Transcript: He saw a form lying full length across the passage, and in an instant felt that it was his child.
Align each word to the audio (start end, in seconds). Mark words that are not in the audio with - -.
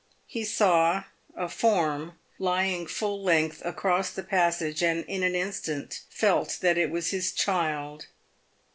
He 0.25 0.43
saw 0.45 1.03
a 1.35 1.47
form 1.47 2.13
lying 2.39 2.87
full 2.87 3.21
length 3.21 3.61
across 3.63 4.09
the 4.09 4.23
passage, 4.23 4.81
and 4.81 5.05
in 5.05 5.21
an 5.21 5.35
instant 5.35 6.01
felt 6.09 6.57
that 6.61 6.75
it 6.75 6.89
was 6.89 7.11
his 7.11 7.31
child. 7.31 8.07